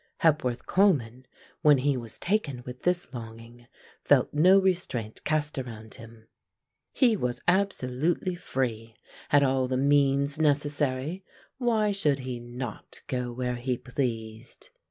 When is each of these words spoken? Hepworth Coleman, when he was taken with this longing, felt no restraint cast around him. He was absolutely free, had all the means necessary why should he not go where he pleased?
Hepworth 0.21 0.65
Coleman, 0.65 1.27
when 1.61 1.77
he 1.77 1.95
was 1.95 2.17
taken 2.17 2.63
with 2.65 2.81
this 2.81 3.13
longing, 3.13 3.67
felt 4.03 4.33
no 4.33 4.57
restraint 4.57 5.23
cast 5.23 5.59
around 5.59 5.93
him. 5.93 6.25
He 6.91 7.15
was 7.15 7.39
absolutely 7.47 8.33
free, 8.33 8.95
had 9.29 9.43
all 9.43 9.67
the 9.67 9.77
means 9.77 10.39
necessary 10.39 11.23
why 11.59 11.91
should 11.91 12.17
he 12.21 12.39
not 12.39 13.03
go 13.05 13.31
where 13.31 13.57
he 13.57 13.77
pleased? 13.77 14.71